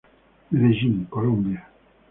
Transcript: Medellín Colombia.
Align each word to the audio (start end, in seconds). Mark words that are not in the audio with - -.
Medellín 0.51 1.05
Colombia. 1.13 1.61